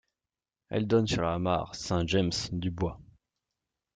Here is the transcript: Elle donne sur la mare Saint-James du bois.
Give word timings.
Elle 0.69 0.87
donne 0.87 1.05
sur 1.05 1.21
la 1.21 1.37
mare 1.37 1.75
Saint-James 1.75 2.31
du 2.53 2.71
bois. 2.71 2.99